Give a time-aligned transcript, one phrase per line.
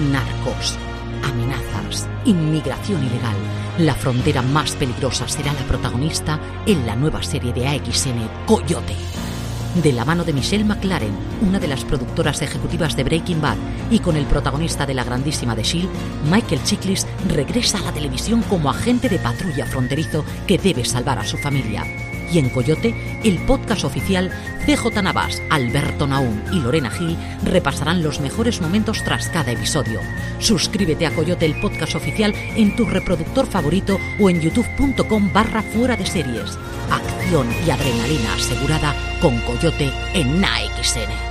[0.00, 0.78] narcos,
[1.24, 3.36] amenazas, inmigración ilegal.
[3.78, 8.94] La frontera más peligrosa será la protagonista en la nueva serie de AXN Coyote.
[9.82, 13.56] De la mano de Michelle McLaren, una de las productoras ejecutivas de Breaking Bad,
[13.90, 15.90] y con el protagonista de la grandísima de Shield,
[16.28, 21.24] Michael Chiklis regresa a la televisión como agente de patrulla fronterizo que debe salvar a
[21.24, 21.84] su familia.
[22.32, 22.94] Y en Coyote,
[23.24, 24.30] el podcast oficial,
[24.66, 30.00] CJ Navas, Alberto Naum y Lorena Gil repasarán los mejores momentos tras cada episodio.
[30.38, 35.96] Suscríbete a Coyote, el podcast oficial, en tu reproductor favorito o en youtube.com barra fuera
[35.96, 36.58] de series.
[36.90, 41.29] Acción y adrenalina asegurada con Coyote en AXN.